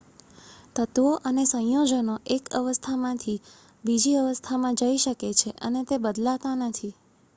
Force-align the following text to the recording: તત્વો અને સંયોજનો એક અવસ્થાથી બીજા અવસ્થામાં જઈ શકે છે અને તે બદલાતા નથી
તત્વો 0.75 1.09
અને 1.23 1.43
સંયોજનો 1.47 2.15
એક 2.35 2.43
અવસ્થાથી 2.59 3.43
બીજા 3.83 4.23
અવસ્થામાં 4.23 4.79
જઈ 4.81 4.97
શકે 4.99 5.29
છે 5.39 5.49
અને 5.65 5.81
તે 5.85 5.95
બદલાતા 6.03 6.55
નથી 6.61 6.93